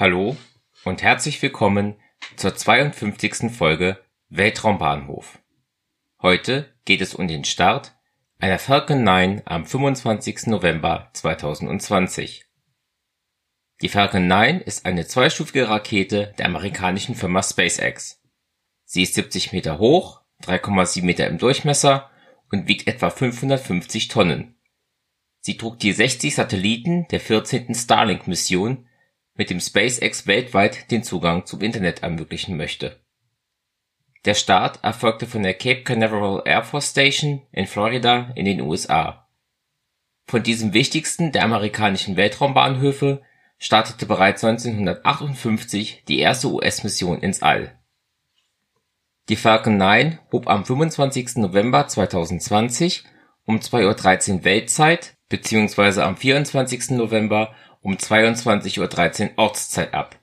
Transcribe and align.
Hallo 0.00 0.36
und 0.84 1.02
herzlich 1.02 1.42
willkommen 1.42 1.96
zur 2.36 2.54
52. 2.54 3.50
Folge 3.50 3.98
Weltraumbahnhof. 4.28 5.40
Heute 6.22 6.72
geht 6.84 7.00
es 7.00 7.16
um 7.16 7.26
den 7.26 7.42
Start 7.42 7.96
einer 8.38 8.60
Falcon 8.60 9.02
9 9.02 9.42
am 9.44 9.66
25. 9.66 10.46
November 10.46 11.10
2020. 11.14 12.44
Die 13.82 13.88
Falcon 13.88 14.28
9 14.28 14.60
ist 14.60 14.86
eine 14.86 15.04
zweistufige 15.04 15.68
Rakete 15.68 16.32
der 16.38 16.46
amerikanischen 16.46 17.16
Firma 17.16 17.42
SpaceX. 17.42 18.22
Sie 18.84 19.02
ist 19.02 19.14
70 19.14 19.52
Meter 19.52 19.80
hoch, 19.80 20.22
3,7 20.44 21.02
Meter 21.02 21.26
im 21.26 21.38
Durchmesser 21.38 22.08
und 22.52 22.68
wiegt 22.68 22.86
etwa 22.86 23.10
550 23.10 24.06
Tonnen. 24.06 24.60
Sie 25.40 25.56
trug 25.56 25.80
die 25.80 25.92
60 25.92 26.36
Satelliten 26.36 27.08
der 27.08 27.18
14. 27.18 27.74
Starlink-Mission 27.74 28.87
mit 29.38 29.48
dem 29.48 29.60
SpaceX 29.60 30.26
weltweit 30.26 30.90
den 30.90 31.02
Zugang 31.02 31.46
zum 31.46 31.62
Internet 31.62 32.02
ermöglichen 32.02 32.58
möchte. 32.58 33.00
Der 34.24 34.34
Start 34.34 34.80
erfolgte 34.82 35.26
von 35.26 35.44
der 35.44 35.54
Cape 35.54 35.84
Canaveral 35.84 36.42
Air 36.44 36.64
Force 36.64 36.90
Station 36.90 37.46
in 37.52 37.66
Florida 37.66 38.32
in 38.34 38.44
den 38.44 38.60
USA. 38.60 39.28
Von 40.26 40.42
diesem 40.42 40.74
wichtigsten 40.74 41.32
der 41.32 41.44
amerikanischen 41.44 42.16
Weltraumbahnhöfe 42.16 43.22
startete 43.58 44.06
bereits 44.06 44.44
1958 44.44 46.04
die 46.06 46.18
erste 46.18 46.48
US-Mission 46.48 47.20
ins 47.20 47.42
All. 47.42 47.78
Die 49.28 49.36
Falcon 49.36 49.76
9 49.76 50.18
hob 50.32 50.48
am 50.48 50.64
25. 50.64 51.36
November 51.36 51.86
2020 51.86 53.04
um 53.44 53.60
2:13 53.60 54.32
Uhr 54.32 54.44
Weltzeit 54.44 55.16
bzw. 55.28 56.00
am 56.02 56.16
24. 56.16 56.90
November 56.90 57.54
um 57.80 57.94
22:13 57.96 59.30
Uhr 59.30 59.32
Ortszeit 59.36 59.94
ab. 59.94 60.16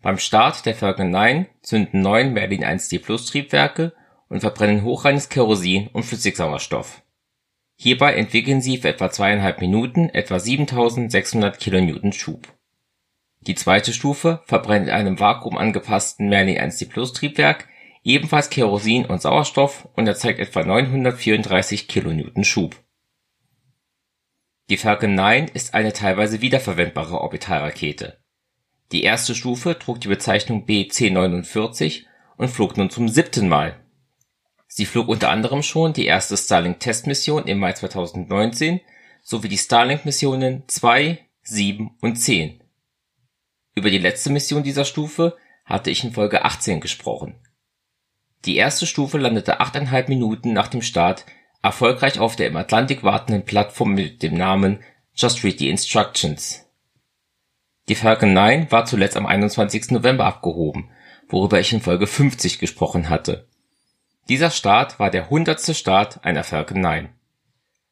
Beim 0.00 0.18
Start 0.18 0.64
der 0.64 0.74
Falcon 0.74 1.10
9 1.10 1.46
zünden 1.60 2.02
neun 2.02 2.32
Merlin 2.32 2.64
1D 2.64 3.02
Plus 3.02 3.26
Triebwerke 3.26 3.92
und 4.28 4.40
verbrennen 4.40 4.84
hochreines 4.84 5.28
Kerosin 5.28 5.88
und 5.92 6.04
Flüssigsauerstoff. 6.04 7.02
Hierbei 7.76 8.14
entwickeln 8.14 8.60
sie 8.60 8.78
für 8.78 8.88
etwa 8.88 9.10
zweieinhalb 9.10 9.60
Minuten 9.60 10.08
etwa 10.08 10.38
7600 10.38 11.58
kN 11.58 12.12
Schub. 12.12 12.46
Die 13.40 13.54
zweite 13.54 13.92
Stufe 13.92 14.42
verbrennt 14.46 14.88
in 14.88 14.94
einem 14.94 15.18
vakuumangepassten 15.18 16.28
Merlin 16.28 16.58
1D 16.58 16.88
Plus 16.88 17.12
Triebwerk 17.12 17.68
ebenfalls 18.04 18.50
Kerosin 18.50 19.04
und 19.06 19.22
Sauerstoff 19.22 19.88
und 19.94 20.06
erzeugt 20.06 20.38
etwa 20.38 20.62
934 20.64 21.88
kN 21.88 22.44
Schub 22.44 22.76
die 24.70 24.76
Falcon 24.76 25.14
9 25.14 25.48
ist 25.48 25.74
eine 25.74 25.92
teilweise 25.92 26.40
wiederverwendbare 26.40 27.20
Orbitalrakete. 27.20 28.18
Die 28.92 29.02
erste 29.02 29.34
Stufe 29.34 29.78
trug 29.78 30.00
die 30.00 30.08
Bezeichnung 30.08 30.66
BC-49 30.66 32.04
und 32.36 32.48
flog 32.48 32.76
nun 32.76 32.90
zum 32.90 33.08
siebten 33.08 33.48
Mal. 33.48 33.80
Sie 34.66 34.86
flog 34.86 35.08
unter 35.08 35.30
anderem 35.30 35.62
schon 35.62 35.94
die 35.94 36.06
erste 36.06 36.36
Starlink-Testmission 36.36 37.46
im 37.46 37.58
Mai 37.58 37.72
2019 37.72 38.80
sowie 39.22 39.48
die 39.48 39.58
Starlink-Missionen 39.58 40.64
2, 40.66 41.18
7 41.42 41.96
und 42.00 42.16
10. 42.16 42.62
Über 43.74 43.90
die 43.90 43.98
letzte 43.98 44.30
Mission 44.30 44.62
dieser 44.62 44.84
Stufe 44.84 45.36
hatte 45.64 45.90
ich 45.90 46.04
in 46.04 46.12
Folge 46.12 46.44
18 46.44 46.80
gesprochen. 46.80 47.36
Die 48.44 48.56
erste 48.56 48.86
Stufe 48.86 49.18
landete 49.18 49.60
achteinhalb 49.60 50.08
Minuten 50.08 50.52
nach 50.52 50.68
dem 50.68 50.82
Start 50.82 51.24
erfolgreich 51.62 52.18
auf 52.18 52.36
der 52.36 52.48
im 52.48 52.56
Atlantik 52.56 53.02
wartenden 53.02 53.44
Plattform 53.44 53.94
mit 53.94 54.22
dem 54.22 54.34
Namen 54.34 54.82
Just 55.14 55.42
Read 55.44 55.58
the 55.58 55.68
Instructions. 55.68 56.64
Die 57.88 57.94
Falcon 57.94 58.32
9 58.32 58.70
war 58.70 58.84
zuletzt 58.84 59.16
am 59.16 59.26
21. 59.26 59.90
November 59.90 60.26
abgehoben, 60.26 60.90
worüber 61.28 61.58
ich 61.58 61.72
in 61.72 61.80
Folge 61.80 62.06
50 62.06 62.58
gesprochen 62.58 63.08
hatte. 63.08 63.48
Dieser 64.28 64.50
Start 64.50 64.98
war 64.98 65.10
der 65.10 65.30
hundertste 65.30 65.74
Start 65.74 66.24
einer 66.24 66.44
Falcon 66.44 66.80
9. 66.80 67.08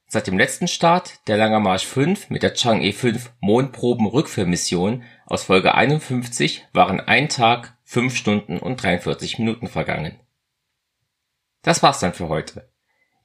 Seit 0.09 0.29
dem 0.29 0.39
letzten 0.39 0.69
Start, 0.69 1.27
der 1.27 1.37
Langer 1.37 1.59
Marsch 1.61 1.87
5 1.87 2.31
mit 2.31 2.43
der 2.43 2.55
Chang'e 2.55 2.93
5 2.93 3.33
Mondproben-Rückführmission 3.41 5.03
aus 5.25 5.45
Folge 5.45 5.75
51, 5.75 6.67
waren 6.73 7.01
ein 7.01 7.29
Tag, 7.29 7.77
5 7.85 8.15
Stunden 8.15 8.59
und 8.59 8.81
43 8.81 9.39
Minuten 9.39 9.67
vergangen. 9.67 10.21
Das 11.63 11.83
war's 11.83 11.99
dann 11.99 12.15
für 12.15 12.29
heute. 12.29 12.69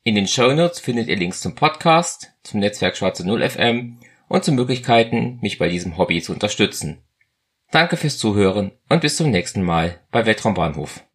In 0.03 0.16
den 0.16 0.28
Shownotes 0.28 0.79
findet 0.79 1.09
ihr 1.09 1.16
Links 1.16 1.41
zum 1.41 1.53
Podcast, 1.53 2.31
zum 2.41 2.59
Netzwerk 2.59 2.97
Schwarze 2.97 3.23
Null 3.23 3.47
FM 3.47 4.00
und 4.29 4.44
zu 4.44 4.51
Möglichkeiten, 4.51 5.38
mich 5.44 5.59
bei 5.59 5.69
diesem 5.69 5.95
Hobby 5.95 6.23
zu 6.23 6.34
unterstützen. 6.34 7.03
Danke 7.69 7.97
fürs 7.97 8.17
Zuhören 8.17 8.72
und 8.90 9.01
bis 9.01 9.17
zum 9.17 9.29
nächsten 9.29 9.61
Mal 9.61 10.00
bei 10.09 10.25
Weltraumbahnhof. 10.25 11.03